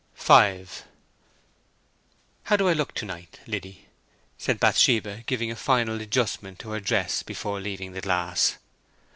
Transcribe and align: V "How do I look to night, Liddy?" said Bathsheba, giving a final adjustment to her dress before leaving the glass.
V 0.15 0.65
"How 2.45 2.55
do 2.55 2.67
I 2.67 2.73
look 2.73 2.95
to 2.95 3.05
night, 3.05 3.39
Liddy?" 3.45 3.85
said 4.35 4.59
Bathsheba, 4.59 5.21
giving 5.27 5.51
a 5.51 5.55
final 5.55 6.01
adjustment 6.01 6.57
to 6.57 6.71
her 6.71 6.79
dress 6.79 7.21
before 7.21 7.61
leaving 7.61 7.91
the 7.91 8.01
glass. 8.01 8.57